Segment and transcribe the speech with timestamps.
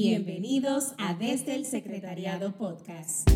[0.00, 3.28] Bienvenidos a Desde el Secretariado Podcast.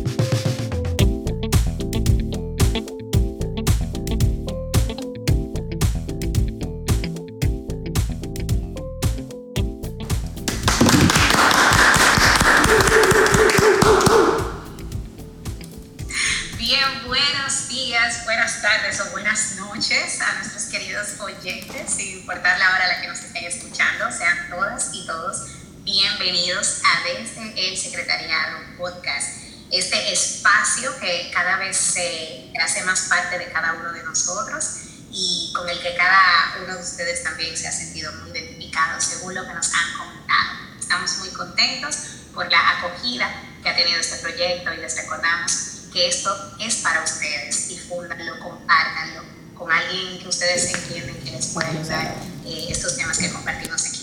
[31.63, 34.63] Vez se hace más parte de cada uno de nosotros
[35.11, 39.35] y con el que cada uno de ustedes también se ha sentido muy identificado según
[39.35, 40.49] lo que nos han comentado.
[40.79, 41.95] Estamos muy contentos
[42.33, 43.29] por la acogida
[43.61, 45.51] que ha tenido este proyecto y les recordamos
[45.93, 47.69] que esto es para ustedes.
[47.69, 49.23] Difúndanlo, compártanlo
[49.55, 53.99] con alguien que ustedes entienden que les puede ayudar eh, estos temas que compartimos aquí.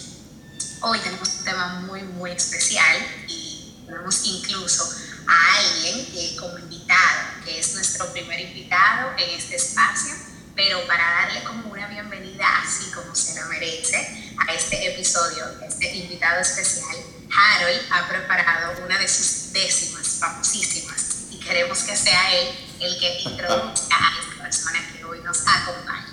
[0.82, 2.96] Hoy tenemos un tema muy, muy especial
[3.28, 4.88] y tenemos incluso
[5.26, 6.56] a alguien eh, como
[6.90, 10.14] invitado, que es nuestro primer invitado en este espacio,
[10.56, 15.94] pero para darle como una bienvenida así como se lo merece a este episodio, este
[15.94, 16.96] invitado especial,
[17.30, 21.10] Harold ha preparado una de sus décimas famosísimas
[21.50, 22.48] queremos que sea Él
[22.80, 26.06] el que introduzca a esta persona que hoy nos acompaña.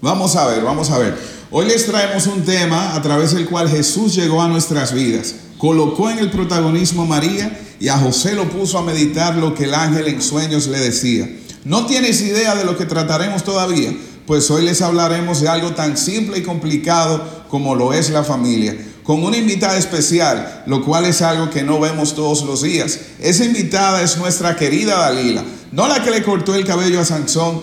[0.00, 1.18] Vamos a ver, vamos a ver.
[1.50, 5.34] Hoy les traemos un tema a través del cual Jesús llegó a nuestras vidas.
[5.58, 9.64] Colocó en el protagonismo a María y a José lo puso a meditar lo que
[9.64, 11.28] el ángel en sueños le decía.
[11.64, 13.92] ¿No tienes idea de lo que trataremos todavía?
[14.26, 18.76] Pues hoy les hablaremos de algo tan simple y complicado como lo es la familia
[19.08, 23.00] con una invitada especial, lo cual es algo que no vemos todos los días.
[23.18, 25.42] Esa invitada es nuestra querida Dalila,
[25.72, 27.62] no la que le cortó el cabello a Sansón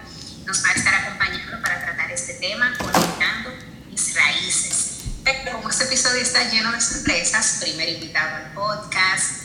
[0.51, 3.51] nos va a estar acompañando para tratar este tema, conectando
[3.89, 4.97] mis raíces.
[5.23, 9.43] Pero como este episodio está lleno de sorpresas, primer invitado al podcast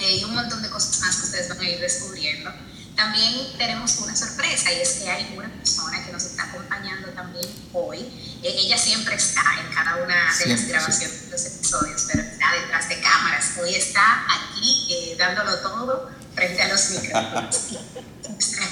[0.00, 2.52] eh, y un montón de cosas más que ustedes van a ir descubriendo,
[2.96, 7.46] también tenemos una sorpresa y es que hay una persona que nos está acompañando también
[7.72, 8.00] hoy.
[8.42, 12.52] Eh, ella siempre está en cada una de las grabaciones de los episodios, pero está
[12.60, 13.52] detrás de cámaras.
[13.62, 16.10] Hoy está aquí eh, dándolo todo
[16.40, 17.68] frente a los micrófonos.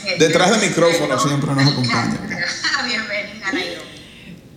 [0.18, 2.18] detrás de micrófonos siempre nos acompaña.
[2.86, 3.82] Bienvenida, Nairo.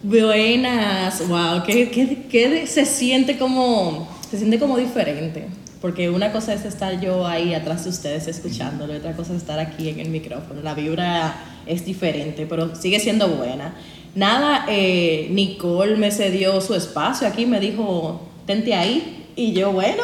[0.04, 5.48] Buenas, wow, ¿qué, se siente como, se siente como diferente
[5.82, 9.40] porque una cosa es estar yo ahí atrás de ustedes escuchándolo, y otra cosa es
[9.40, 10.62] estar aquí en el micrófono.
[10.62, 11.34] La vibra
[11.66, 13.74] es diferente, pero sigue siendo buena.
[14.14, 19.26] Nada, eh, Nicole me cedió su espacio aquí, me dijo, tente ahí.
[19.36, 20.04] Y yo, bueno,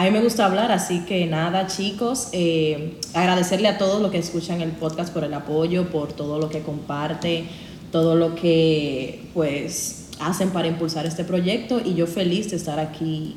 [0.00, 4.16] a mí me gusta hablar, así que nada, chicos, eh, agradecerle a todos los que
[4.16, 7.46] escuchan el podcast por el apoyo, por todo lo que comparte,
[7.92, 13.36] todo lo que pues hacen para impulsar este proyecto y yo feliz de estar aquí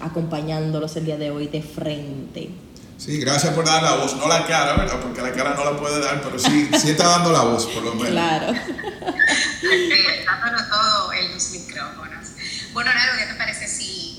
[0.00, 2.50] acompañándolos el día de hoy de frente.
[2.98, 5.00] Sí, gracias por dar la voz, no la cara, ¿verdad?
[5.00, 7.80] Porque la cara no la puede dar, pero sí, sí está dando la voz, por
[7.80, 8.10] lo menos.
[8.10, 8.52] Claro.
[9.60, 12.26] sí, dándonos todo en los micrófonos.
[12.72, 14.11] Bueno, Nero, ¿qué te parece si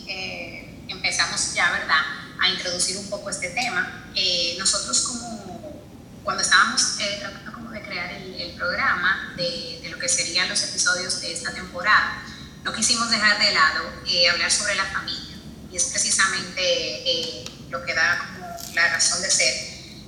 [1.13, 2.01] empezamos ya, verdad,
[2.41, 4.03] a introducir un poco este tema?
[4.15, 5.83] Eh, nosotros como,
[6.23, 10.49] cuando estábamos eh, tratando como de crear el, el programa de, de, lo que serían
[10.49, 12.23] los episodios de esta temporada,
[12.63, 13.83] no quisimos dejar de lado
[14.31, 15.35] hablar sobre la familia
[15.71, 19.53] y es precisamente eh, lo que da como la razón de ser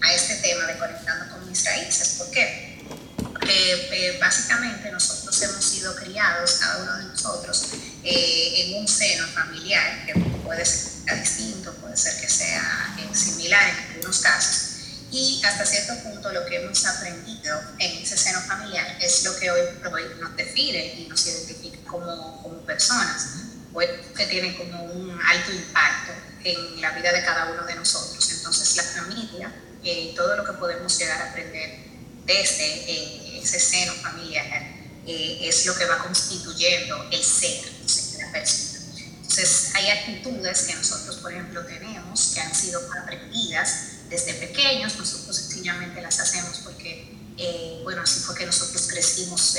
[0.01, 2.15] a este tema de conectando con mis raíces.
[2.17, 2.83] ¿Por qué?
[3.17, 7.67] Porque eh, básicamente nosotros hemos sido criados, cada uno de nosotros,
[8.05, 13.75] eh, en un seno familiar que puede ser distinto, puede ser que sea similar en
[13.75, 14.75] algunos casos.
[15.11, 19.49] Y hasta cierto punto lo que hemos aprendido en ese seno familiar es lo que
[19.49, 19.61] hoy,
[20.19, 23.27] nos define y nos identifica como, personas
[24.15, 26.11] que tiene como un alto impacto
[26.43, 28.31] en la vida de cada uno de nosotros.
[28.31, 29.51] Entonces la familia,
[29.83, 31.79] eh, todo lo que podemos llegar a aprender
[32.25, 34.45] desde eh, ese seno familiar,
[35.07, 37.74] eh, es lo que va constituyendo el ser
[38.37, 45.35] Entonces hay actitudes que nosotros, por ejemplo, tenemos que han sido aprendidas desde pequeños, nosotros
[45.35, 47.11] sencillamente las hacemos porque,
[47.83, 49.55] bueno, así fue que nosotros crecimos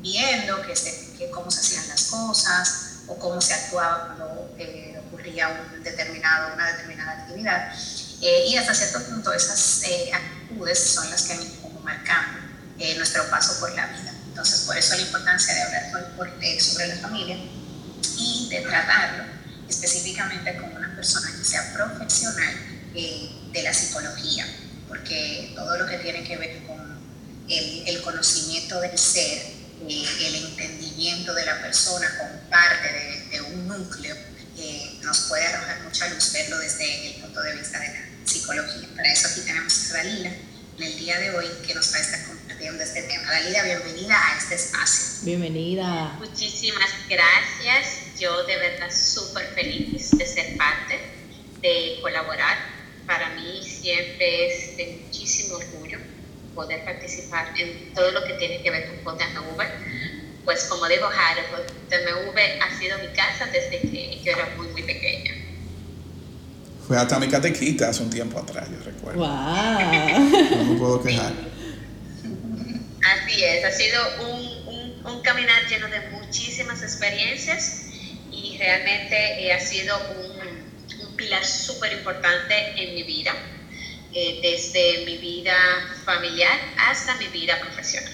[0.00, 0.74] viendo que,
[1.18, 6.54] que cómo se hacían las cosas, o cómo se actuaba cuando eh, ocurría un determinado,
[6.54, 7.72] una determinada actividad.
[8.22, 12.38] Eh, y hasta cierto punto esas eh, actitudes son las que han como marcando
[12.78, 14.12] eh, nuestro paso por la vida.
[14.28, 16.10] Entonces, por eso la importancia de hablar
[16.60, 17.36] sobre la familia
[18.18, 19.24] y de tratarlo
[19.68, 22.54] específicamente como una persona que sea profesional
[22.94, 24.46] de la psicología,
[24.88, 26.76] porque todo lo que tiene que ver con
[27.48, 29.42] el, conocimiento del ser,
[29.88, 34.16] el entendimiento de la persona como parte de, un núcleo,
[35.02, 38.88] nos puede arrojar mucha luz verlo desde el punto de vista de la psicología.
[38.96, 40.32] Para eso aquí tenemos a Dalila
[40.78, 43.30] en el día de hoy que nos va a estar compartiendo este tema.
[43.30, 45.24] Dalila, bienvenida a este espacio.
[45.24, 46.16] Bienvenida.
[46.18, 48.18] Muchísimas gracias.
[48.18, 51.00] Yo de verdad súper feliz de ser parte,
[51.62, 52.58] de colaborar.
[53.06, 55.98] Para mí siempre es de muchísimo orgullo
[56.54, 59.62] poder participar en todo lo que tiene que ver con JMV.
[60.44, 64.82] Pues como dijo Harold, JMV ha sido mi casa desde que yo era muy, muy
[64.82, 65.35] pequeña.
[66.86, 69.18] Fue hasta mi catequita hace un tiempo atrás, yo recuerdo.
[69.18, 70.56] ¡Wow!
[70.56, 71.32] No me puedo quejar.
[73.02, 77.86] Así es, ha sido un, un, un caminar lleno de muchísimas experiencias
[78.30, 83.32] y realmente eh, ha sido un, un pilar súper importante en mi vida,
[84.12, 85.54] eh, desde mi vida
[86.04, 88.12] familiar hasta mi vida profesional.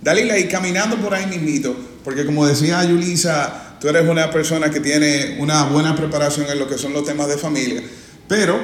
[0.00, 4.80] Dalila, y caminando por ahí mismito, porque como decía Yulisa, tú eres una persona que
[4.80, 7.82] tiene una buena preparación en lo que son los temas de familia,
[8.28, 8.58] pero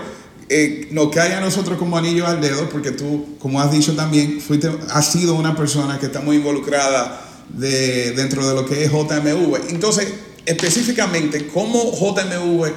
[0.49, 4.41] eh, nos cae a nosotros como anillo al dedo, porque tú, como has dicho también,
[4.41, 8.91] fuiste, has sido una persona que está muy involucrada de, dentro de lo que es
[8.91, 9.70] JMV.
[9.70, 10.09] Entonces,
[10.44, 12.70] específicamente, ¿cómo JMV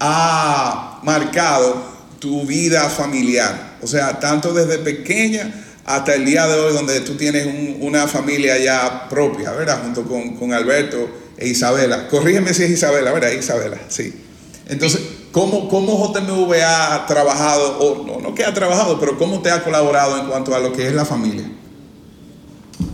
[0.00, 1.82] ha marcado
[2.18, 3.78] tu vida familiar?
[3.82, 8.06] O sea, tanto desde pequeña hasta el día de hoy, donde tú tienes un, una
[8.06, 9.82] familia ya propia, ¿verdad?
[9.82, 12.08] Junto con, con Alberto e Isabela.
[12.08, 13.30] Corrígeme si es Isabela, ¿verdad?
[13.30, 14.14] Isabela, sí.
[14.68, 15.00] Entonces,
[15.32, 19.62] ¿cómo, cómo JMV ha trabajado, o no, no que ha trabajado, pero cómo te ha
[19.62, 21.44] colaborado en cuanto a lo que es la familia?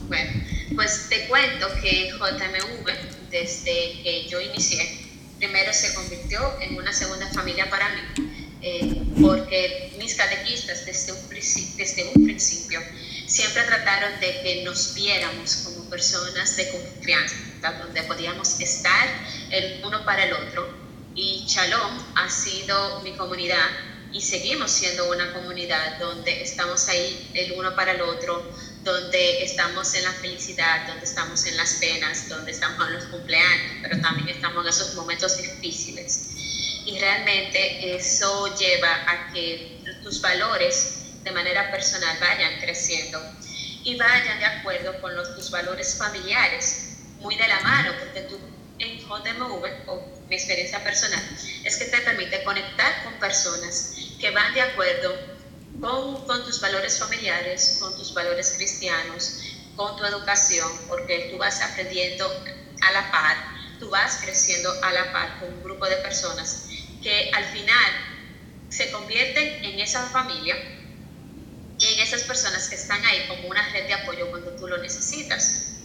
[0.09, 0.31] Bueno,
[0.75, 5.09] pues te cuento que JMV, desde que yo inicié,
[5.39, 8.31] primero se convirtió en una segunda familia para mí,
[8.63, 11.19] eh, porque mis catequistas desde un,
[11.77, 12.81] desde un principio
[13.27, 19.09] siempre trataron de que nos viéramos como personas de confianza, donde podíamos estar
[19.51, 20.69] el uno para el otro.
[21.15, 23.69] Y Shalom ha sido mi comunidad
[24.13, 28.43] y seguimos siendo una comunidad donde estamos ahí el uno para el otro,
[28.83, 33.73] donde estamos en la felicidad, donde estamos en las penas, donde estamos en los cumpleaños,
[33.83, 36.31] pero también estamos en esos momentos difíciles.
[36.87, 43.21] Y realmente eso lleva a que tus valores de manera personal vayan creciendo
[43.85, 46.88] y vayan de acuerdo con los, tus valores familiares,
[47.21, 48.39] muy de la mano, porque tú
[48.79, 51.23] en JMV, o mi experiencia personal,
[51.65, 55.17] es que te permite conectar con personas que van de acuerdo
[55.81, 59.37] con, con tus valores familiares, con tus valores cristianos,
[59.77, 62.25] con tu educación, porque tú vas aprendiendo
[62.83, 63.37] a la par,
[63.79, 66.65] tú vas creciendo a la par con un grupo de personas
[67.03, 67.93] que al final
[68.69, 70.57] se convierten en esa familia
[71.79, 74.79] y en esas personas que están ahí como una red de apoyo cuando tú lo
[74.79, 75.78] necesitas.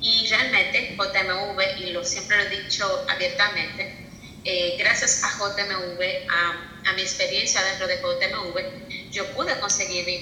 [0.00, 4.08] Y realmente JMV, y lo siempre lo he dicho abiertamente,
[4.44, 6.00] eh, gracias a JMV,
[6.30, 10.18] a, a, mi experiencia dentro de JMV, yo pude conseguir mi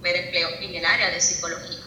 [0.00, 1.80] primer empleo en el área de psicología.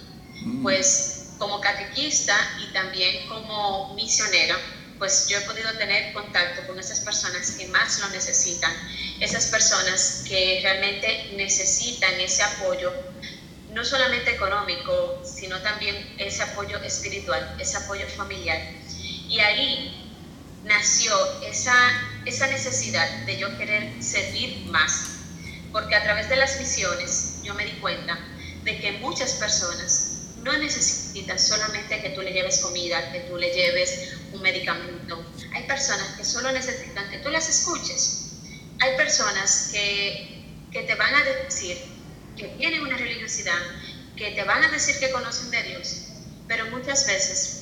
[0.43, 0.63] Mm.
[0.63, 4.59] Pues como catequista y también como misionera,
[5.01, 8.71] pues yo he podido tener contacto con esas personas que más lo necesitan,
[9.19, 12.93] esas personas que realmente necesitan ese apoyo,
[13.71, 18.59] no solamente económico, sino también ese apoyo espiritual, ese apoyo familiar.
[19.27, 20.11] Y ahí
[20.65, 21.73] nació esa,
[22.25, 25.05] esa necesidad de yo querer servir más,
[25.71, 28.19] porque a través de las misiones yo me di cuenta
[28.63, 33.51] de que muchas personas no necesitas solamente que tú le lleves comida, que tú le
[33.51, 35.23] lleves un medicamento.
[35.53, 38.31] Hay personas que solo necesitan que tú las escuches.
[38.79, 41.90] Hay personas que, que te van a decir
[42.37, 43.59] que tienen una religiosidad,
[44.15, 46.07] que te van a decir que conocen de Dios,
[46.47, 47.61] pero muchas veces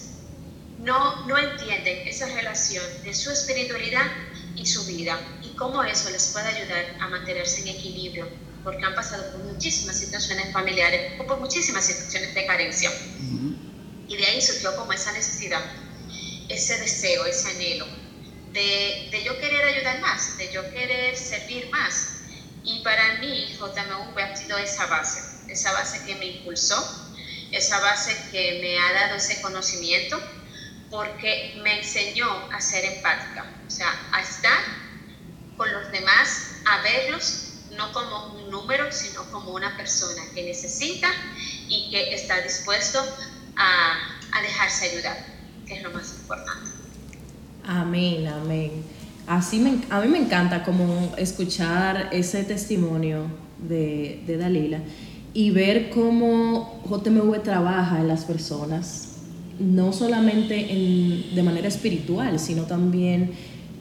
[0.79, 4.07] no, no entienden esa relación de su espiritualidad
[4.55, 8.27] y su vida y cómo eso les puede ayudar a mantenerse en equilibrio
[8.63, 12.91] porque han pasado por muchísimas situaciones familiares o por muchísimas situaciones de carencia.
[14.07, 15.63] Y de ahí surgió como esa necesidad,
[16.49, 17.85] ese deseo, ese anhelo
[18.53, 22.18] de, de, yo querer ayudar más, de yo querer servir más.
[22.69, 26.77] Y para mí JMV ha sido esa base, esa base que me impulsó,
[27.51, 30.21] esa base que me ha dado ese conocimiento,
[30.91, 34.59] porque me enseñó a ser empática, o sea, a estar
[36.83, 37.45] verlos
[37.75, 41.09] no como un número, sino como una persona que necesita
[41.67, 42.99] y que está dispuesto
[43.55, 43.97] a,
[44.31, 45.17] a dejarse ayudar,
[45.65, 46.69] que es lo más importante.
[47.65, 48.98] Amén, amén.
[49.29, 53.25] Así me, a mí me encanta como escuchar ese testimonio
[53.59, 54.79] de, de Dalila
[55.35, 59.17] y ver cómo JMV trabaja en las personas,
[59.59, 63.33] no solamente en, de manera espiritual, sino también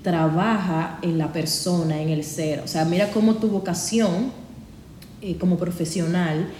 [0.03, 2.61] trabaja en la persona, en el ser.
[2.61, 4.31] O sea, mira cómo tu vocación
[5.23, 6.51] eh, como profesional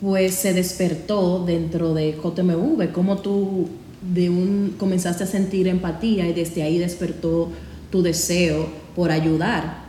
[0.00, 3.68] pues se despertó dentro de JMV, cómo tú
[4.00, 7.50] de un, comenzaste a sentir empatía y desde ahí despertó
[7.92, 9.82] tu deseo por ayudar.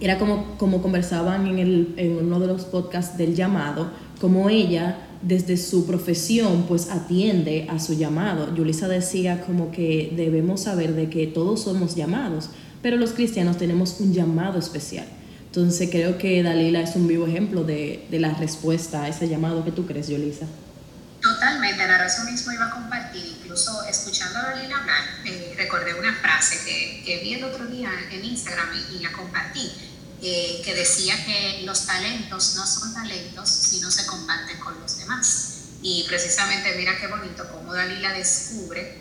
[0.00, 5.08] Era como, como conversaban en, el, en uno de los podcasts del llamado, como ella
[5.22, 8.54] desde su profesión pues atiende a su llamado.
[8.54, 14.00] Yulisa decía como que debemos saber de que todos somos llamados, pero los cristianos tenemos
[14.00, 15.06] un llamado especial.
[15.46, 19.64] Entonces creo que Dalila es un vivo ejemplo de, de la respuesta a ese llamado
[19.64, 20.46] que tú crees, Yulisa.
[22.12, 27.02] Razón mismo iba a compartir, incluso escuchando a Dalila hablar, eh, recordé una frase que,
[27.06, 29.72] que, vi el otro día en Instagram y, y la compartí,
[30.20, 34.98] eh, que decía que los talentos no son talentos si no se comparten con los
[34.98, 35.54] demás.
[35.80, 39.00] Y precisamente mira qué bonito cómo Dalila descubre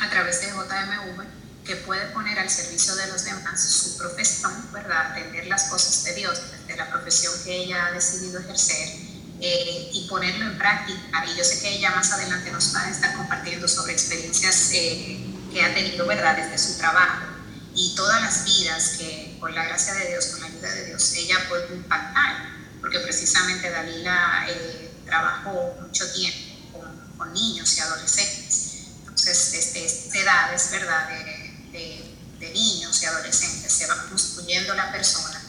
[0.00, 1.26] a través de JMV
[1.66, 5.12] que puede poner al servicio de los demás su profesión, ¿verdad?
[5.12, 9.07] Atender las cosas de Dios, de la profesión que ella ha decidido ejercer
[9.40, 11.24] eh, y ponerlo en práctica.
[11.26, 15.18] Y yo sé que ella más adelante nos va a estar compartiendo sobre experiencias eh,
[15.52, 17.26] que ha tenido, ¿verdad?, desde su trabajo
[17.74, 21.12] y todas las vidas que, por la gracia de Dios, con la ayuda de Dios,
[21.14, 22.48] ella puede impactar,
[22.80, 28.88] porque precisamente Dalila eh, trabajó mucho tiempo con, con, niños y adolescentes.
[29.00, 34.74] Entonces, desde esta edad, es verdad, de, de, de niños y adolescentes se va construyendo
[34.74, 35.40] la persona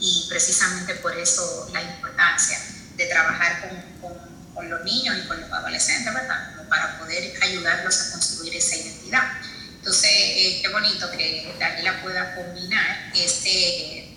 [0.00, 2.58] y precisamente por eso la importancia
[2.96, 6.56] de trabajar con, con, con, los niños y con los adolescentes, ¿verdad?
[6.56, 9.24] Como para poder ayudarlos a construir esa identidad.
[9.84, 14.16] Entonces, eh, qué bonito que Dalila pueda combinar este,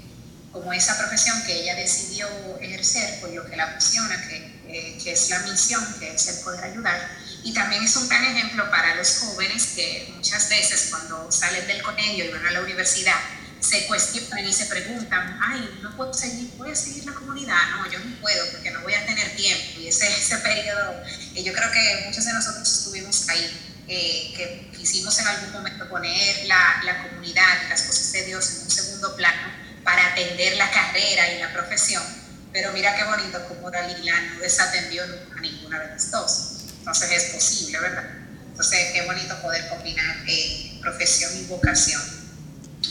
[0.52, 2.28] como esa profesión que ella decidió
[2.62, 4.38] ejercer, por lo que la apasiona, que,
[4.70, 7.10] eh, que es la misión, que es el poder ayudar.
[7.44, 11.82] Y también es un gran ejemplo para los jóvenes que muchas veces cuando salen del
[11.82, 13.20] colegio y van a la universidad,
[13.60, 17.92] se cuestionan y se preguntan, ay, no puedo seguir, voy a seguir la comunidad, no,
[17.92, 19.80] yo no puedo porque no voy a tener tiempo.
[19.80, 21.02] Y ese, ese periodo,
[21.34, 25.88] y yo creo que muchos de nosotros estuvimos ahí, eh, que quisimos en algún momento
[25.90, 30.58] poner la, la comunidad y las cosas de Dios en un segundo plano para atender
[30.58, 32.04] la carrera y la profesión.
[32.52, 36.58] Pero mira qué bonito como Dalila no desatendió a ninguna de las dos.
[36.80, 38.04] Entonces es posible, ¿verdad?
[38.50, 42.17] Entonces qué bonito poder combinar eh, profesión y vocación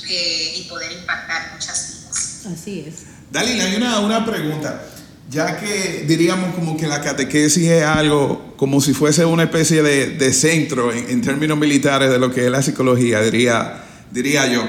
[0.08, 2.46] eh, y poder impactar muchas vidas.
[2.46, 2.94] Así es.
[3.30, 4.82] Dalila, hay una, una pregunta.
[5.28, 10.10] Ya que diríamos como que la catequesis es algo como si fuese una especie de,
[10.10, 14.64] de centro en, en, términos militares de lo que es la psicología, diría, diría yo.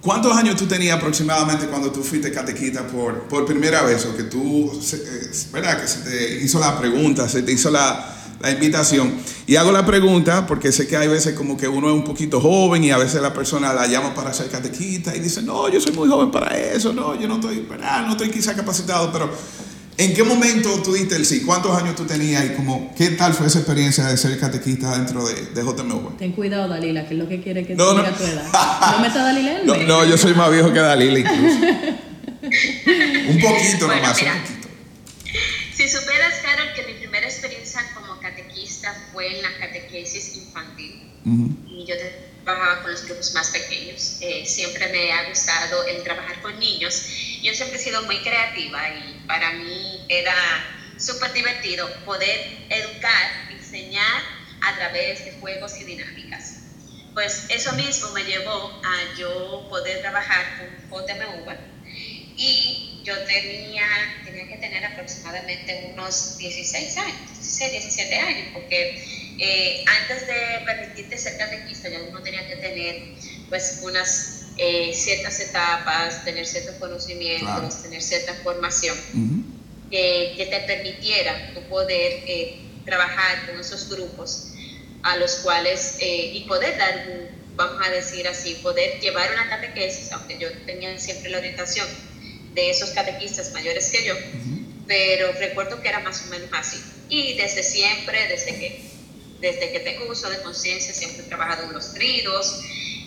[0.00, 4.04] ¿Cuántos años tú tenías aproximadamente cuando tú fuiste catequista por, por primera vez?
[4.06, 4.72] O que tú,
[5.52, 5.80] ¿verdad?
[5.80, 9.12] Que se te hizo la pregunta, se te hizo la, la invitación.
[9.46, 12.40] Y hago la pregunta porque sé que hay veces como que uno es un poquito
[12.40, 15.80] joven y a veces la persona la llama para ser catequista y dice, no, yo
[15.80, 18.06] soy muy joven para eso, no, yo no estoy, ¿verdad?
[18.06, 19.30] no estoy quizá capacitado, pero
[19.96, 21.40] ¿en qué momento tú diste el sí?
[21.40, 25.26] ¿Cuántos años tú tenías y como, qué tal fue esa experiencia de ser catequista dentro
[25.26, 26.16] de, de JMV?
[26.16, 28.16] Ten cuidado, Dalila, que es lo que quiere que no, diga no.
[28.16, 28.92] tu edad.
[28.92, 31.58] ¿No me está Dalila no, no, yo soy más viejo que Dalila incluso.
[33.28, 34.68] un poquito bueno, nomás, mira, un poquito.
[35.74, 41.02] Si supieras, Carol, que mi primera experiencia como catequista fue en la catequesis infantil.
[41.24, 41.50] Uh -huh.
[41.66, 41.96] Y yo
[42.44, 44.18] trabajaba con los grupos más pequeños.
[44.20, 47.02] Eh, siempre me ha gustado el trabajar con niños.
[47.42, 50.36] Yo siempre he sido muy creativa y para mí era
[50.96, 52.38] súper divertido poder
[52.70, 54.22] educar, enseñar
[54.60, 56.44] a través de juegos y dinámicas.
[57.12, 61.56] Pues eso mismo me llevó a yo poder trabajar con JMV
[62.36, 63.86] y yo tenía,
[64.24, 69.02] tenía que tener aproximadamente unos 16 años, 16, 17 años, porque
[69.38, 73.02] eh, antes de permitirte ser catequista ya uno tenía que tener
[73.48, 77.82] pues unas eh, ciertas etapas, tener ciertos conocimientos, claro.
[77.82, 79.90] tener cierta formación uh -huh.
[79.90, 84.52] que, que, te permitiera tu poder eh, trabajar con esos grupos
[85.02, 90.12] a los cuales y poder dar un, vamos a decir así, poder llevar una catequesis,
[90.12, 91.86] aunque yo tenía siempre la orientación
[92.54, 94.64] de esos catequistas mayores que yo, uh -huh.
[94.86, 96.78] pero recuerdo que era más o menos así.
[97.08, 98.82] Y desde siempre, desde que,
[99.40, 102.60] desde que tengo uso de conciencia, siempre he trabajado en los tridos,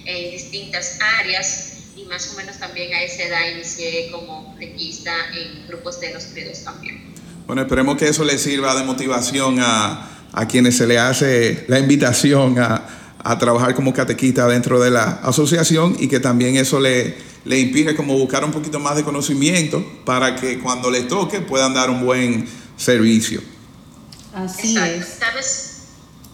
[0.05, 5.67] en distintas áreas, y más o menos también a esa edad inicié como requista en
[5.67, 7.11] grupos de los credos también.
[7.45, 11.79] Bueno, esperemos que eso le sirva de motivación a, a quienes se le hace la
[11.79, 17.15] invitación a, a, trabajar como catequista dentro de la asociación y que también eso le,
[17.43, 21.73] le inspire como buscar un poquito más de conocimiento para que cuando les toque puedan
[21.73, 23.41] dar un buen servicio.
[24.33, 24.95] Así Exacto.
[24.95, 25.07] es.
[25.19, 25.67] ¿Sabes?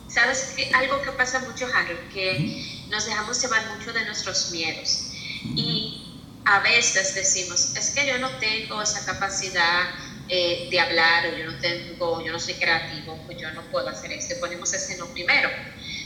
[0.07, 2.11] ¿Sabes que algo que pasa mucho, Harold?
[2.11, 5.11] Que nos dejamos llevar mucho de nuestros miedos.
[5.55, 9.83] Y a veces decimos, es que yo no tengo esa capacidad
[10.29, 13.89] eh, de hablar, o yo no tengo, yo no soy creativo, pues yo no puedo
[13.89, 14.35] hacer esto.
[14.35, 15.49] Y ponemos ese no primero.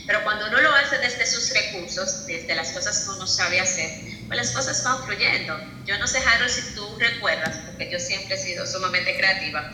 [0.06, 4.11] Pero cuando uno lo hace desde sus recursos, desde las cosas que uno sabe hacer,
[4.32, 5.60] pues las cosas van fluyendo.
[5.84, 9.70] Yo no sé, Harold, si tú recuerdas, porque yo siempre he sido sumamente creativa.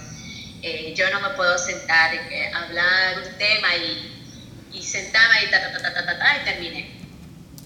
[0.62, 4.26] Eh, yo no me puedo sentar y hablar un tema y,
[4.72, 6.90] y sentarme y ta, ta, ta, ta, ta, ta, ta, y terminé.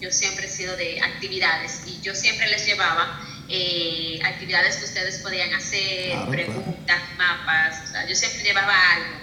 [0.00, 5.18] Yo siempre he sido de actividades y yo siempre les llevaba eh, actividades que ustedes
[5.20, 9.16] podían hacer, Claro, preguntas, mapas, o sea, yo siempre llevaba algo,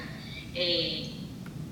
[0.56, 1.08] eh,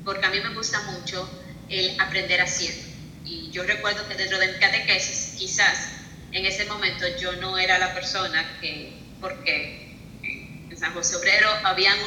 [0.05, 1.27] porque a mí me gusta mucho
[1.69, 2.86] el aprender haciendo.
[3.27, 5.89] Y yo recuerdo que dentro de mi catequesis, quizás
[6.31, 11.97] en ese momento yo no era la persona que, porque en San José Obrero habían,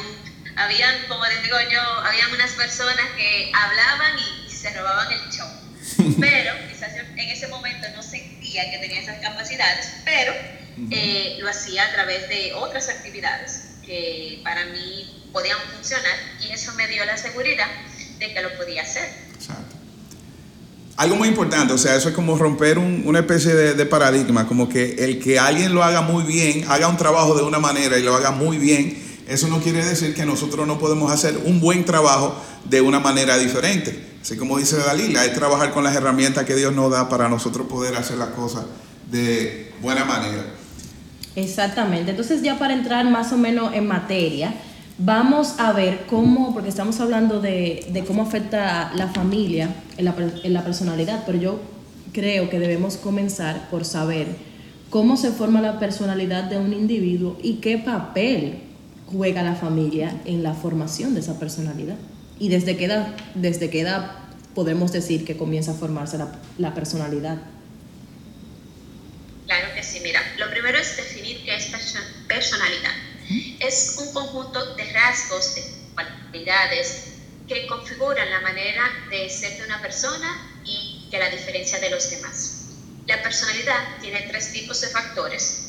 [0.55, 5.31] habían como les digo yo, habían unas personas que hablaban y, y se robaban el
[5.31, 5.47] show.
[6.19, 10.33] Pero quizás yo en ese momento no sentía que tenía esas capacidades, pero
[10.89, 16.73] eh, lo hacía a través de otras actividades que para mí podían funcionar y eso
[16.73, 17.67] me dio la seguridad
[18.19, 19.09] de que lo podía hacer.
[20.97, 24.69] Algo muy importante, o sea, eso es como romper un- una especie de paradigma, como
[24.69, 28.03] que el que alguien lo haga muy bien, haga un trabajo de una manera y
[28.03, 31.85] lo haga muy bien, eso no quiere decir que nosotros no podemos hacer un buen
[31.85, 32.35] trabajo
[32.69, 34.09] de una manera diferente.
[34.21, 37.65] Así como dice Dalila, es trabajar con las herramientas que Dios nos da para nosotros
[37.67, 38.65] poder hacer las cosas
[39.09, 40.45] de buena manera.
[41.35, 42.11] Exactamente.
[42.11, 44.53] Entonces ya para entrar más o menos en materia,
[44.97, 50.53] vamos a ver cómo, porque estamos hablando de, cómo afecta la familia en la, en
[50.53, 51.59] la personalidad, pero yo
[52.13, 54.27] creo que debemos comenzar por saber
[54.89, 58.59] cómo se forma la personalidad de un individuo y qué papel
[59.11, 61.95] juega la familia en la formación de esa personalidad.
[62.39, 64.11] Y desde qué edad, desde qué edad
[64.55, 66.17] podemos decir que comienza a formarse
[66.57, 67.37] la, personalidad.
[69.45, 72.91] Claro que sí, mira, lo primero es definir qué es perso- personalidad.
[73.59, 75.63] Es un conjunto de rasgos, de
[75.93, 77.03] cualidades
[77.47, 82.09] que configuran la manera de ser de una persona y que la diferencia de los
[82.09, 82.67] demás.
[83.07, 85.67] La personalidad tiene tres tipos de factores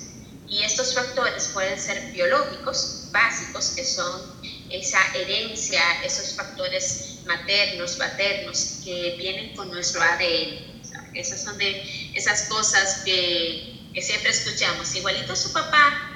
[0.49, 4.23] y estos factores pueden ser biológicos, básicos, que son
[4.71, 10.73] esa herencia, esos factores maternos, paternos, que vienen con nuestro ADN.
[11.15, 16.12] Esas son de esas cosas que, que siempre escuchamos, igualito a su papá,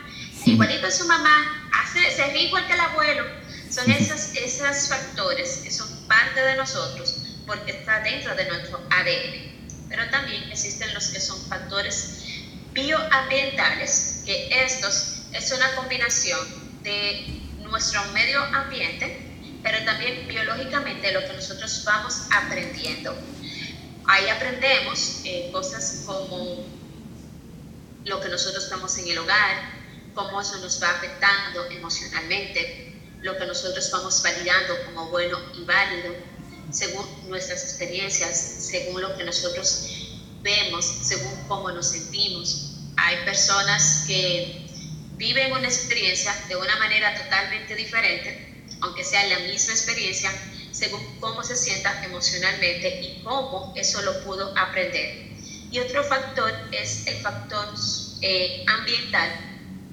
[0.47, 3.25] igualito a su mamá, hace, se ríe igual que el abuelo.
[3.71, 9.89] Son esos, esos factores que son parte de nosotros porque está dentro de nuestro ADN.
[9.89, 12.25] Pero también existen los que son factores
[12.73, 16.41] bioambientales, que estos es una combinación
[16.83, 19.21] de nuestro medio ambiente,
[19.63, 23.17] pero también biológicamente lo que nosotros vamos aprendiendo.
[24.07, 26.65] Ahí aprendemos eh, cosas como
[28.05, 29.76] lo que nosotros estamos en el hogar,
[30.17, 36.15] cómo eso nos va afectando emocionalmente, lo que nosotros vamos validando como bueno y válido,
[36.73, 39.85] según nuestras experiencias, según lo que nosotros
[40.43, 42.73] vemos, según cómo nos sentimos.
[42.97, 44.67] Hay personas que
[45.17, 50.33] viven una experiencia de una manera totalmente diferente, aunque sea la misma experiencia,
[50.73, 55.27] según cómo se sienta emocionalmente y cómo eso lo pudo aprender.
[55.71, 57.69] Y otro factor es el factor
[58.23, 59.31] eh, ambiental,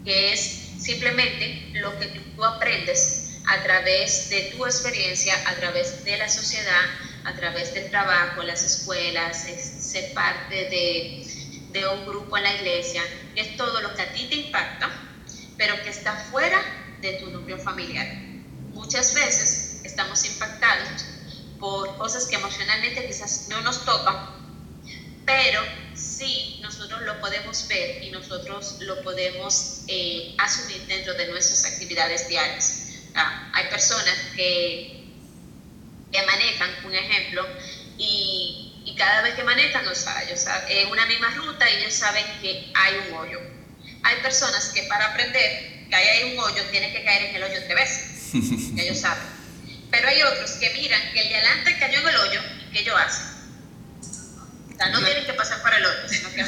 [0.03, 0.41] que es
[0.77, 6.89] simplemente lo que tú aprendes a través de tu experiencia, a través de la sociedad,
[7.25, 11.25] a través del trabajo, las escuelas, es ser parte de,
[11.71, 13.03] de un grupo en la iglesia,
[13.35, 14.89] es todo lo que a ti te impacta,
[15.57, 16.59] pero que está fuera
[17.01, 18.07] de tu núcleo familiar.
[18.73, 21.05] Muchas veces estamos impactados
[21.59, 24.17] por cosas que emocionalmente quizás no nos tocan,
[25.25, 25.61] pero
[25.93, 26.52] sí
[26.93, 32.89] nosotros lo podemos ver y nosotros lo podemos eh, asumir dentro de nuestras actividades diarias.
[33.15, 35.03] Ah, hay personas que,
[36.11, 37.47] que manejan, un ejemplo,
[37.97, 42.25] y, y, cada vez que manejan, o sea, ellos en una misma ruta ellos saben
[42.41, 43.39] que hay un hoyo.
[44.03, 47.59] Hay personas que para aprender que hay un hoyo tienen que caer en el hoyo
[47.65, 49.23] tres veces, que ellos saben.
[49.91, 52.79] Pero hay otros que miran que el de adelante cayó en el hoyo y que
[52.79, 53.27] ellos hacen.
[54.73, 56.43] O sea, no tienen que pasar por el hoyo, sino que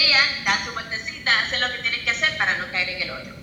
[0.00, 3.10] desvían, dan su vueltecita, hacen lo que tienen que hacer para no caer en el
[3.10, 3.34] otro.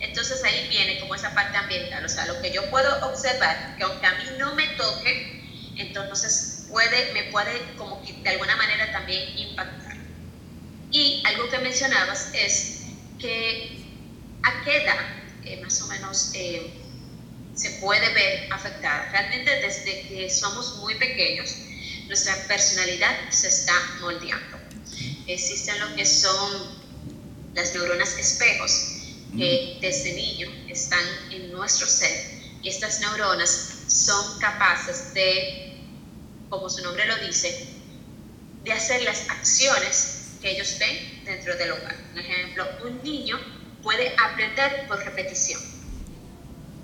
[0.00, 3.84] Entonces ahí viene como esa parte ambiental, o sea, lo que yo puedo observar, que
[3.84, 5.42] aunque a mí no me toque,
[5.76, 9.96] entonces puede, me puede como que de alguna manera también impactar.
[10.90, 12.66] Y algo que mencionabas es
[13.18, 13.78] que
[14.42, 15.06] a qué edad
[15.44, 16.62] eh, más o menos eh,
[17.54, 19.08] se puede ver afectada.
[19.10, 21.56] Realmente desde que somos muy pequeños,
[22.08, 24.51] nuestra personalidad se está moldeando.
[25.26, 26.82] Existen lo que son
[27.54, 28.72] las neuronas espejos,
[29.36, 35.80] que desde niño están en nuestro ser y estas neuronas son capaces de,
[36.48, 37.66] como su nombre lo dice,
[38.64, 41.96] de hacer las acciones que ellos ven dentro del hogar.
[42.12, 43.38] Por ejemplo, un niño
[43.82, 45.60] puede aprender por repetición,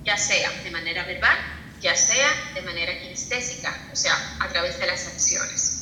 [0.04, 1.36] ya sea de manera verbal,
[1.80, 5.77] ya sea de manera kinestésica, o sea, a través de las acciones.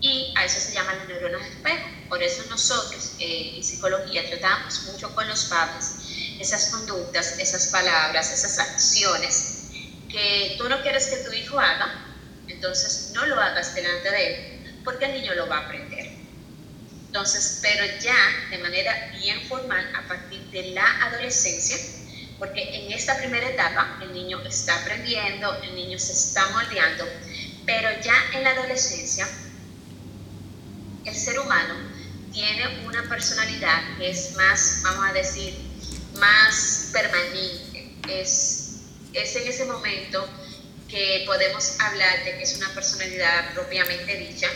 [0.00, 1.88] Y a eso se llaman neuronas espejo.
[2.08, 5.92] Por eso nosotros eh, en psicología tratamos mucho con los padres
[6.40, 9.44] esas conductas, esas palabras, esas acciones
[10.08, 11.88] que tú no quieres que tu hijo haga,
[12.48, 16.06] entonces no lo hagas delante de él, porque el niño lo va a aprender.
[17.06, 18.16] Entonces, pero ya
[18.50, 21.76] de manera bien formal, a partir de la adolescencia,
[22.38, 27.06] porque en esta primera etapa el niño está aprendiendo, el niño se está moldeando,
[27.66, 29.28] pero ya en la adolescencia
[31.10, 31.74] el ser humano
[32.32, 35.54] tiene una personalidad que es más, vamos a decir,
[36.18, 37.96] más permanente.
[38.08, 40.26] Es, es en ese momento
[40.88, 44.48] que podemos hablar de que es una personalidad propiamente dicha,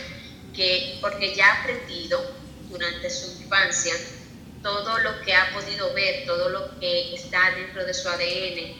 [0.53, 2.35] que porque ya ha aprendido
[2.69, 3.93] durante su infancia
[4.61, 8.75] todo lo que ha podido ver, todo lo que está dentro de su ADN,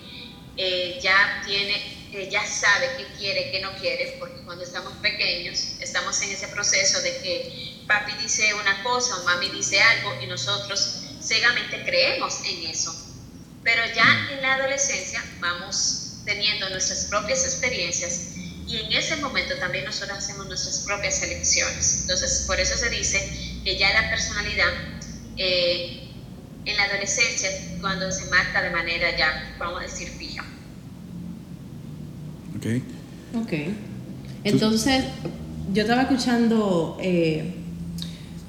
[0.57, 5.59] eh, ya tiene, eh, ya sabe qué quiere, qué no quiere, porque cuando estamos pequeños
[5.81, 10.27] estamos en ese proceso de que papi dice una cosa o mami dice algo y
[10.27, 12.95] nosotros ciegamente creemos en eso.
[13.63, 19.83] Pero ya en la adolescencia vamos teniendo nuestras propias experiencias y en ese momento también
[19.83, 21.99] nosotros hacemos nuestras propias elecciones.
[22.01, 23.19] Entonces, por eso se dice
[23.63, 24.71] que ya la personalidad
[25.37, 26.13] eh,
[26.63, 27.49] en la adolescencia
[27.81, 30.45] cuando se marca de manera ya, vamos a decir, fija.
[32.65, 33.43] Ok.
[33.43, 33.53] Ok.
[34.43, 35.05] Entonces,
[35.73, 37.53] yo estaba escuchando, eh,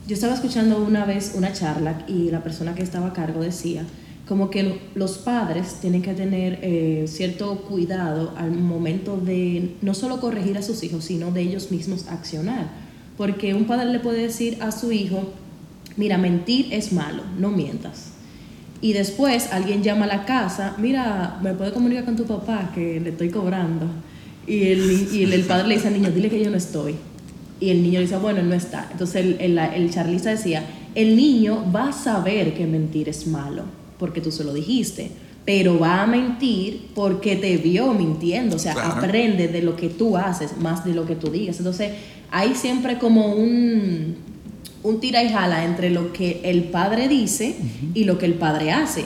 [0.07, 3.85] yo estaba escuchando una vez una charla y la persona que estaba a cargo decía
[4.29, 10.21] como que los padres tienen que tener eh, cierto cuidado al momento de no solo
[10.21, 12.69] corregir a sus hijos, sino de ellos mismos accionar.
[13.17, 15.33] Porque un padre le puede decir a su hijo,
[15.97, 18.16] mira, mentir es malo, no mientas.
[18.81, 23.01] Y después alguien llama a la casa, mira, me puede comunicar con tu papá que
[23.01, 23.87] le estoy cobrando.
[24.47, 26.95] Y el, y el, padre le dice al niño, dile que yo no estoy.
[27.59, 28.89] Y el niño dice, bueno, él no está.
[28.93, 33.65] Entonces el, el, el charlista decía, el niño va a saber que mentir es malo,
[33.99, 35.11] porque tú se lo dijiste,
[35.47, 40.17] pero va a mentir porque te vio mintiendo, o sea, aprende de lo que tú
[40.17, 41.59] haces más de lo que tú digas.
[41.59, 41.93] Entonces
[42.31, 44.17] hay siempre como un
[44.87, 47.57] un tira y jala entre lo que el padre dice
[47.93, 49.05] y lo que el padre hace.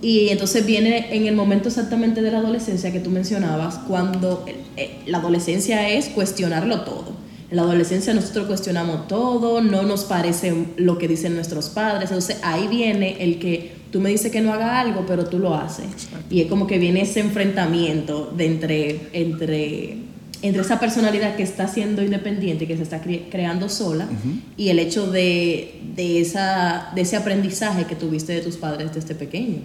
[0.00, 4.98] Y entonces viene en el momento exactamente de la adolescencia que tú mencionabas, cuando eh,
[5.06, 7.12] la adolescencia es cuestionarlo todo.
[7.50, 12.10] En la adolescencia nosotros cuestionamos todo, no nos parece lo que dicen nuestros padres.
[12.10, 15.54] Entonces ahí viene el que tú me dices que no haga algo, pero tú lo
[15.54, 15.86] haces.
[16.30, 20.07] Y es como que viene ese enfrentamiento de entre, entre
[20.42, 24.08] entre esa personalidad que está siendo independiente, que se está creando sola,
[24.56, 29.14] y el hecho de, de, esa, de ese aprendizaje que tuviste de tus padres desde
[29.14, 29.62] pequeño.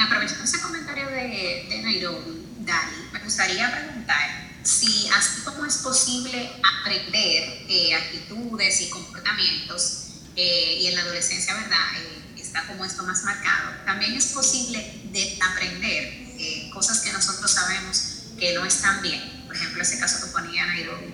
[0.00, 6.50] aprovechando ese comentario de, de Nairobi, Dani, me gustaría preguntar si así como es posible
[6.80, 11.78] aprender eh, actitudes y comportamientos, eh, y en la adolescencia, ¿verdad?
[11.98, 16.30] Eh, está como esto más marcado, también es posible de aprender
[16.72, 19.20] cosas que nosotros sabemos que no están bien.
[19.46, 21.12] Por ejemplo, ese caso que ponía Nairobi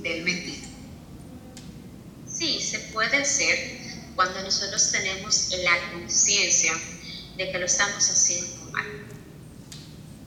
[0.00, 0.64] del mentir.
[2.26, 3.78] Sí, se puede hacer
[4.16, 6.72] cuando nosotros tenemos la conciencia
[7.36, 8.86] de que lo estamos haciendo mal.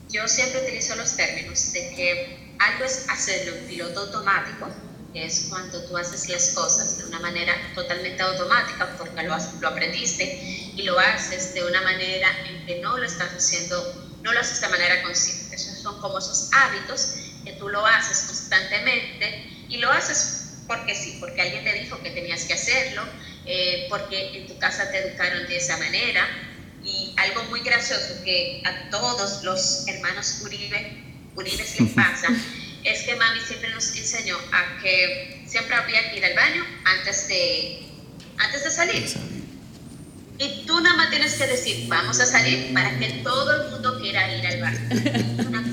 [0.08, 4.68] Yo siempre utilizo los términos de que algo es hacerlo en piloto automático,
[5.12, 9.68] que es cuando tú haces las cosas de una manera totalmente automática porque lo, lo
[9.68, 10.24] aprendiste
[10.76, 14.60] y lo haces de una manera en que no lo estás haciendo, no lo haces
[14.60, 15.45] de manera consciente
[15.86, 21.40] son como esos hábitos que tú lo haces constantemente y lo haces porque sí, porque
[21.40, 23.02] alguien te dijo que tenías que hacerlo,
[23.46, 26.26] eh, porque en tu casa te educaron de esa manera.
[26.82, 31.04] Y algo muy gracioso que a todos los hermanos Uribe,
[31.36, 32.28] Uribe les pasa,
[32.82, 37.28] es que mami siempre nos enseñó a que siempre había que ir al baño antes
[37.28, 37.86] de,
[38.38, 39.36] antes de salir.
[40.38, 44.00] Y tú nada más tienes que decir, vamos a salir para que todo el mundo
[44.00, 44.80] quiera ir al baño.
[45.48, 45.72] Una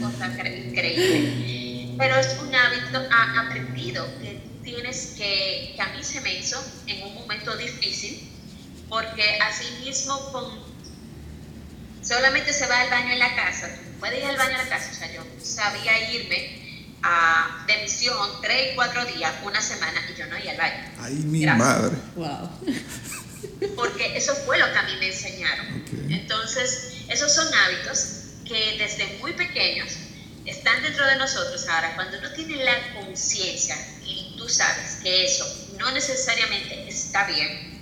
[0.91, 1.95] increíble.
[1.97, 7.03] Pero es un hábito aprendido que tienes que, que a mí se me hizo en
[7.03, 8.29] un momento difícil,
[8.89, 10.73] porque así mismo con
[12.01, 13.69] solamente se va al baño en la casa,
[13.99, 18.29] puede ir al baño en la casa, o sea, yo sabía irme a, de misión
[18.41, 20.91] tres, cuatro días, una semana, y yo no iba al baño.
[20.99, 21.95] Ay, mi madre.
[22.15, 22.49] Wow.
[23.75, 25.83] Porque eso fue lo que a mí me enseñaron.
[26.09, 29.93] Entonces, esos son hábitos que desde muy pequeños
[30.45, 31.67] están dentro de nosotros.
[31.67, 33.75] Ahora, cuando uno tiene la conciencia
[34.05, 35.45] y tú sabes que eso
[35.77, 37.73] no necesariamente está bien,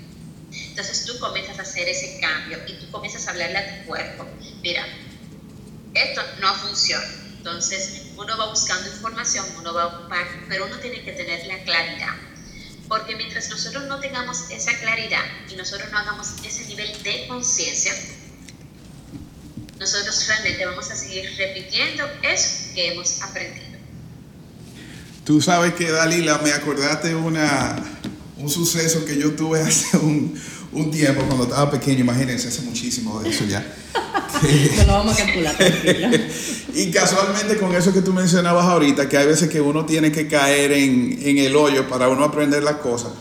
[0.51, 4.27] entonces tú comienzas a hacer ese cambio y tú comienzas a hablarle a tu cuerpo,
[4.61, 4.85] mira,
[5.93, 7.05] esto no funciona.
[7.37, 11.63] Entonces uno va buscando información, uno va a ocupar, pero uno tiene que tener la
[11.63, 12.15] claridad.
[12.87, 17.93] Porque mientras nosotros no tengamos esa claridad y nosotros no hagamos ese nivel de conciencia,
[19.81, 23.65] nosotros realmente vamos a seguir repitiendo eso que hemos aprendido.
[25.25, 27.77] Tú sabes que, Dalila, me acordaste una,
[28.37, 30.39] un suceso que yo tuve hace un,
[30.71, 33.65] un tiempo cuando estaba pequeño, imagínense, hace muchísimo de eso ya.
[34.77, 35.55] No lo vamos a calcular,
[36.73, 40.27] y casualmente con eso que tú mencionabas ahorita, que hay veces que uno tiene que
[40.27, 43.11] caer en, en el hoyo para uno aprender las cosas.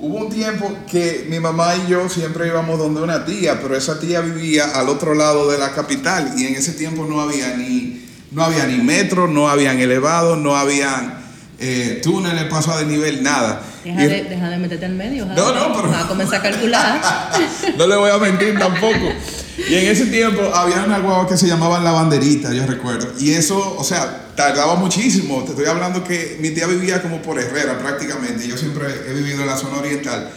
[0.00, 3.98] Hubo un tiempo que mi mamá y yo siempre íbamos donde una tía, pero esa
[3.98, 8.06] tía vivía al otro lado de la capital y en ese tiempo no había ni,
[8.30, 11.18] no había ni metro, no habían elevados, no habían
[11.58, 13.60] eh, túneles, paso de nivel, nada.
[13.88, 15.24] Deja, de, deja de meterte en medio.
[15.24, 15.90] No, no, pero.
[15.90, 17.00] Va a comenzar a calcular.
[17.78, 19.12] no le voy a mentir tampoco.
[19.56, 23.12] Y en ese tiempo había una guagua que se llamaba La Banderita, yo recuerdo.
[23.18, 25.42] Y eso, o sea, tardaba muchísimo.
[25.44, 28.46] Te estoy hablando que mi tía vivía como por Herrera prácticamente.
[28.46, 30.28] Yo siempre he vivido en la zona oriental.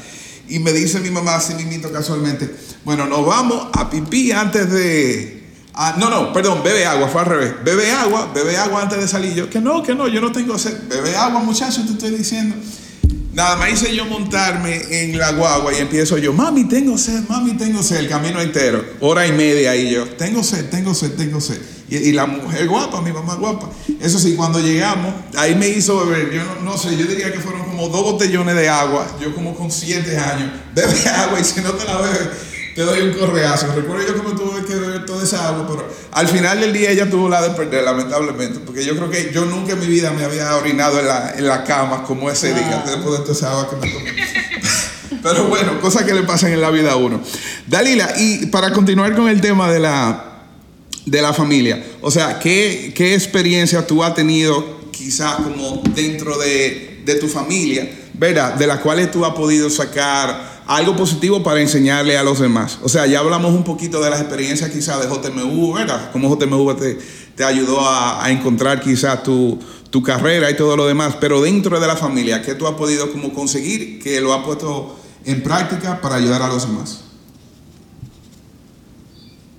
[0.47, 2.49] Y me dice mi mamá, así mismito casualmente,
[2.83, 5.41] bueno, nos vamos a pipí antes de,
[5.73, 7.53] Ah, no, no, perdón, bebe agua, fue al revés.
[7.63, 9.33] Bebe agua, bebe agua antes de salir.
[9.33, 10.77] Yo, que no, que no, yo no tengo sed.
[10.89, 12.55] Bebe agua, muchacho, te estoy diciendo.
[13.33, 17.53] Nada más hice yo montarme en la guagua y empiezo yo, mami, tengo sed, mami,
[17.53, 21.39] tengo sed, el camino entero, hora y media y yo, tengo sed, tengo sed, tengo
[21.39, 21.61] sed.
[21.89, 23.69] Y, la mujer guapa, mi mamá guapa.
[23.99, 27.39] Eso sí, cuando llegamos, ahí me hizo beber, yo no, no, sé, yo diría que
[27.39, 31.61] fueron como dos botellones de agua, yo como con siete años, bebe agua y si
[31.61, 33.67] no te la bebes te doy un correazo.
[33.75, 37.09] Recuerdo yo cómo tuve que beber toda esa agua, pero al final del día ella
[37.09, 40.23] tuvo la de perder, lamentablemente, porque yo creo que yo nunca en mi vida me
[40.23, 43.69] había orinado en la, en la cama como ese día, después de toda esa agua
[43.69, 44.11] que me tomé.
[45.23, 47.21] pero bueno, cosas que le pasan en la vida a uno.
[47.67, 50.45] Dalila, y para continuar con el tema de la,
[51.05, 57.01] de la familia, o sea, ¿qué, qué experiencia tú has tenido quizás como dentro de,
[57.05, 58.53] de tu familia, ¿verdad?
[58.53, 62.79] De las cuales tú has podido sacar algo positivo para enseñarle a los demás.
[62.83, 66.11] O sea, ya hablamos un poquito de las experiencias quizás de JMU, ¿verdad?
[66.11, 66.97] Cómo JMU te,
[67.35, 71.87] te ayudó a, encontrar quizás tu, tu, carrera y todo lo demás, pero dentro de
[71.87, 76.15] la familia, ¿qué tú has podido como conseguir que lo has puesto en práctica para
[76.15, 77.01] ayudar a los demás?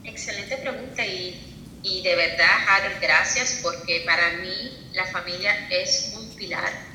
[0.04, 1.40] Excelente pregunta y,
[1.82, 6.92] y de verdad, Harold, gracias porque para mí la familia es un pilar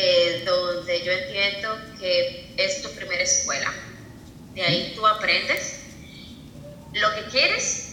[0.00, 3.72] eh, donde yo entiendo que es tu primera escuela.
[4.54, 5.78] De ahí tú aprendes
[6.92, 7.92] lo que quieres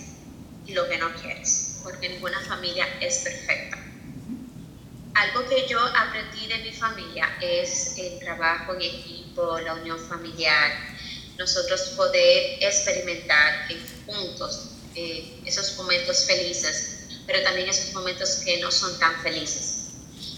[0.65, 3.77] y lo que no quieres, porque ninguna familia es perfecta.
[5.13, 10.71] Algo que yo aprendí de mi familia es el trabajo en equipo, la unión familiar,
[11.37, 13.67] nosotros poder experimentar
[14.05, 19.91] juntos eh, esos momentos felices, pero también esos momentos que no son tan felices.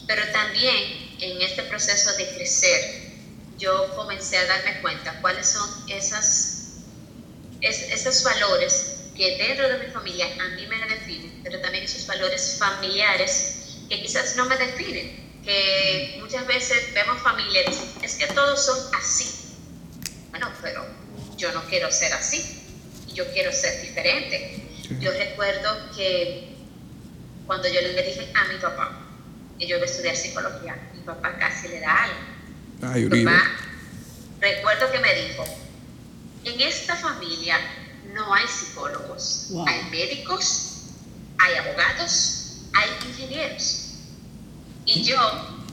[0.06, 3.07] Pero también en este proceso de crecer,
[3.58, 6.68] yo comencé a darme cuenta cuáles son esas,
[7.62, 12.58] esos valores que dentro de mi familia a mí me definen, pero también esos valores
[12.60, 17.22] familiares que quizás no me definen, que muchas veces vemos
[17.68, 19.56] dicen, es que todos son así.
[20.30, 20.86] Bueno, pero
[21.38, 22.62] yo no quiero ser así,
[23.14, 24.64] yo quiero ser diferente.
[25.00, 26.56] Yo recuerdo que
[27.46, 29.02] cuando yo le dije a mi papá,
[29.58, 32.37] que yo iba a estudiar psicología, papá casi le da algo.
[32.82, 33.44] Ay, papá,
[34.40, 35.44] recuerdo que me dijo,
[36.44, 37.58] en esta familia
[38.14, 40.84] no hay psicólogos, hay médicos,
[41.40, 43.96] hay abogados, hay ingenieros.
[44.86, 45.18] Y yo,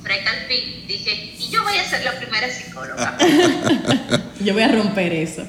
[0.02, 3.16] frente al fin, dije, y yo voy a ser la primera psicóloga.
[4.40, 5.46] yo voy a romper eso.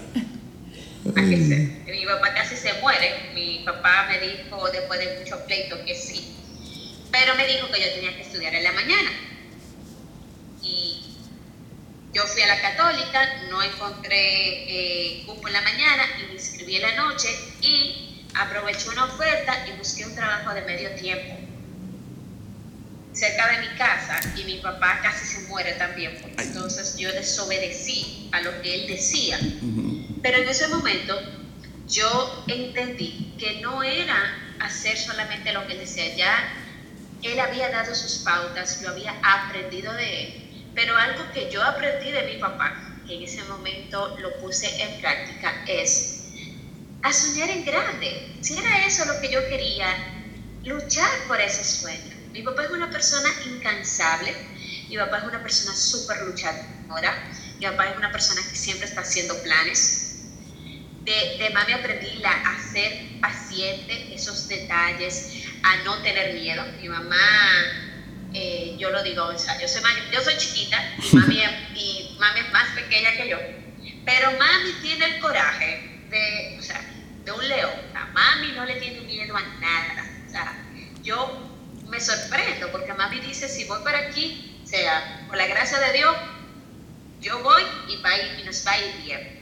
[1.03, 3.31] Mi papá casi se muere.
[3.33, 6.35] Mi papá me dijo después de mucho pleito que sí
[7.17, 9.09] pero me dijo que yo tenía que estudiar en la mañana.
[12.15, 16.77] Yo fui a la católica, no encontré eh, cupo en la mañana y me inscribí
[16.77, 17.27] en la noche
[17.59, 21.37] y aproveché una oferta y busqué un trabajo de medio tiempo.
[23.11, 28.39] Cerca de mi casa y mi papá casi se muere también, entonces yo desobedecí a
[28.39, 29.37] lo que él decía.
[30.23, 31.19] Pero en ese momento
[31.89, 36.53] yo entendí que no era hacer solamente lo que él decía, ya
[37.23, 40.44] él había dado sus pautas, yo había aprendido de él,
[40.75, 42.73] pero algo que yo aprendí de mi papá,
[43.07, 46.05] que en ese momento lo puse en práctica, es
[47.01, 48.37] a soñar en grande.
[48.41, 49.87] Si era eso lo que yo quería,
[50.63, 54.35] luchar por ese sueño mi papá es una persona incansable,
[54.89, 57.17] mi papá es una persona súper luchadora,
[57.59, 59.95] mi papá es una persona que siempre está haciendo planes.
[61.05, 65.23] De, de mami aprendí a ser paciente, esos detalles,
[65.63, 66.65] a no tener miedo.
[66.75, 67.15] Mi mamá,
[68.37, 71.37] eh, yo lo digo, o sea, yo soy, yo soy chiquita y mami,
[71.75, 73.37] y mami es más pequeña que yo,
[74.05, 76.81] pero mami tiene el coraje de, o sea,
[77.23, 77.71] de un león.
[77.95, 80.05] A mami no le tiene miedo a nada.
[80.27, 80.53] O sea,
[81.01, 81.49] yo
[81.87, 86.15] me sorprendo porque mami dice, si voy para aquí, sea, por la gracia de Dios,
[87.21, 89.35] yo voy y, va y nos va a ir bien.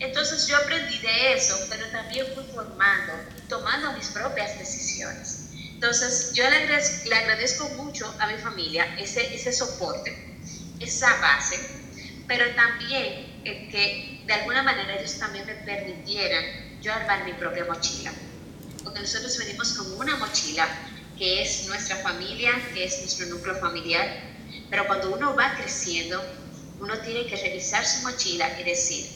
[0.00, 5.43] Entonces yo aprendí de eso, pero también fui formando y tomando mis propias decisiones.
[5.84, 10.16] Entonces yo le agradezco, le agradezco mucho a mi familia ese, ese soporte,
[10.80, 11.58] esa base,
[12.26, 17.66] pero también el que de alguna manera ellos también me permitieran yo armar mi propia
[17.66, 18.14] mochila.
[18.82, 20.66] Porque nosotros venimos con una mochila
[21.18, 24.08] que es nuestra familia, que es nuestro núcleo familiar.
[24.70, 26.18] Pero cuando uno va creciendo,
[26.80, 29.06] uno tiene que revisar su mochila y decir,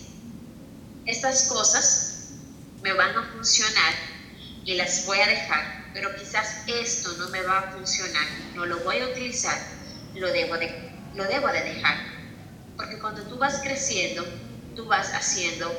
[1.07, 2.35] estas cosas
[2.83, 3.94] me van a funcionar
[4.66, 8.79] y las voy a dejar, pero quizás esto no me va a funcionar, no lo
[8.81, 9.59] voy a utilizar,
[10.14, 11.96] lo debo de, lo debo de dejar.
[12.77, 14.24] Porque cuando tú vas creciendo,
[14.77, 15.70] tú vas haciendo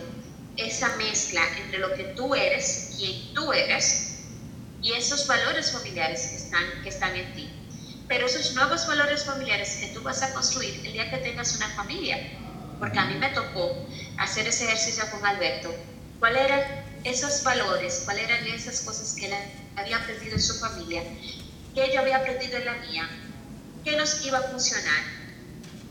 [0.57, 4.09] esa mezcla entre lo que tú eres, quien tú eres,
[4.81, 7.49] y esos valores familiares que están, que están en ti.
[8.07, 11.69] Pero esos nuevos valores familiares que tú vas a construir el día que tengas una
[11.69, 12.17] familia,
[12.79, 15.73] porque a mí me tocó hacer ese ejercicio con Alberto,
[16.19, 19.33] cuáles eran esos valores, cuáles eran esas cosas que él
[19.75, 21.03] había aprendido en su familia,
[21.73, 23.09] que yo había aprendido en la mía,
[23.83, 25.03] qué nos iba a funcionar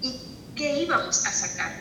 [0.02, 0.20] y
[0.54, 1.72] qué íbamos a sacar,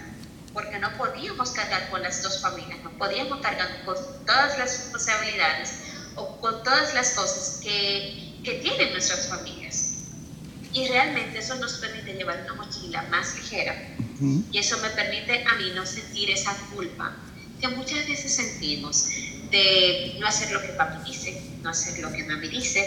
[0.54, 5.74] porque no podíamos cargar con las dos familias, no podíamos cargar con todas las responsabilidades
[6.16, 9.94] o con todas las cosas que, que tienen nuestras familias.
[10.74, 13.76] Y realmente eso nos permite llevar una mochila más ligera.
[14.52, 17.16] Y eso me permite a mí no sentir esa culpa
[17.60, 19.10] que muchas veces sentimos
[19.52, 22.82] de no hacer lo que papi dice, no hacer lo que mami dice,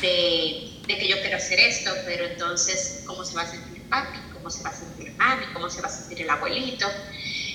[0.00, 4.18] de, de, que yo quiero hacer esto, pero entonces, ¿cómo se va a sentir papi?
[4.32, 5.46] ¿Cómo se va a sentir mami?
[5.52, 6.86] ¿Cómo se va a sentir el abuelito?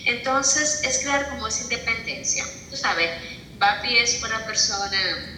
[0.05, 2.43] Entonces, es crear como esa independencia.
[2.69, 3.09] Tú sabes,
[3.59, 5.37] papi es una persona,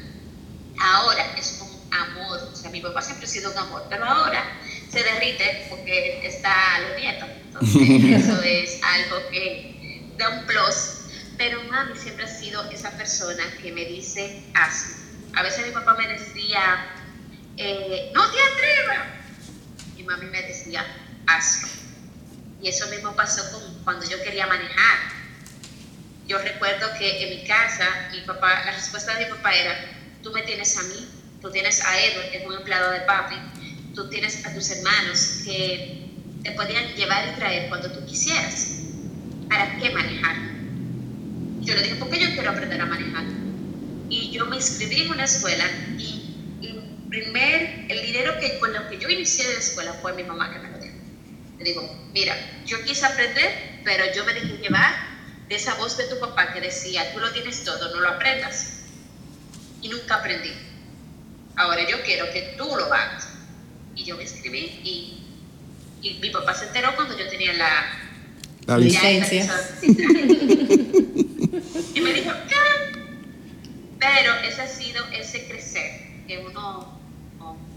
[0.79, 4.43] ahora es un amor, o sea, mi papá siempre ha sido un amor, pero ahora
[4.89, 7.29] se derrite porque está a los nietos.
[7.45, 7.81] Entonces,
[8.23, 11.02] eso es algo que da un plus.
[11.37, 14.95] Pero mami siempre ha sido esa persona que me dice, hazlo.
[15.35, 16.85] A veces mi papá me decía,
[17.57, 19.07] eh, no te atrevas.
[19.97, 20.85] Y mami me decía,
[21.27, 21.67] hazlo.
[22.61, 25.13] Y eso mismo pasó con, cuando yo quería manejar
[26.27, 29.75] yo recuerdo que en mi casa, mi papá, la respuesta de mi papá era,
[30.21, 31.07] tú me tienes a mí,
[31.41, 33.35] tú tienes a Edward, que es un empleado de papi,
[33.93, 36.09] tú tienes a tus hermanos que
[36.43, 38.79] te podían llevar y traer cuando tú quisieras.
[39.49, 40.52] ¿Para qué manejar?
[41.63, 43.23] Yo le dije, porque yo quiero aprender a manejar.
[44.09, 45.65] Y yo me inscribí en una escuela
[45.97, 50.13] y, el primer, el dinero que con lo que yo inicié de la escuela fue
[50.13, 50.91] mi mamá que me lo dio.
[51.57, 54.93] Le digo, mira, yo quise aprender, pero yo me dejé llevar
[55.47, 58.81] de esa voz de tu papá que decía, tú lo tienes todo, no lo aprendas.
[59.81, 60.51] Y nunca aprendí.
[61.55, 63.29] Ahora yo quiero que tú lo hagas.
[63.95, 65.23] Y yo me escribí y,
[66.01, 67.99] y mi papá se enteró cuando yo tenía la,
[68.65, 69.53] la licencia.
[71.93, 72.99] y me dijo, ¿qué?
[73.99, 76.99] Pero ese ha sido ese crecer que uno,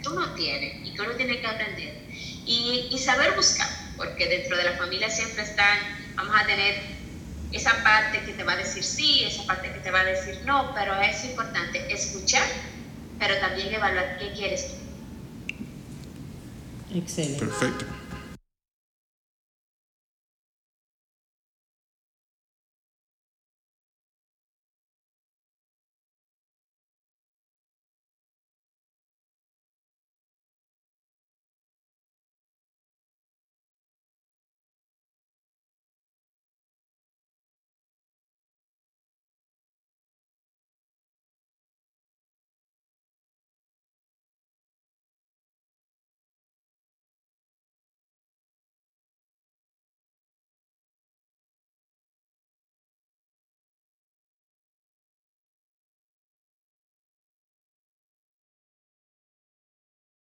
[0.02, 1.94] que uno tiene y que uno tiene que aprender.
[2.44, 5.78] Y, y saber buscar, porque dentro de la familia siempre están,
[6.16, 6.96] vamos a tener
[7.52, 10.40] esa parte que te va a decir sí, esa parte que te va a decir
[10.44, 12.46] no, pero es importante escuchar,
[13.18, 14.74] pero también evaluar qué quieres tú.
[16.98, 17.46] Excelente.
[17.46, 17.86] Perfecto.